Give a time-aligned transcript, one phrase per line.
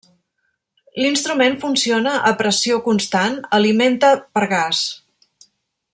[1.01, 4.85] L'instrument funciona a pressió constant, alimenta per gas.